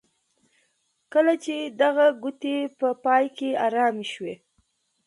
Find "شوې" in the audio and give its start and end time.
4.13-4.35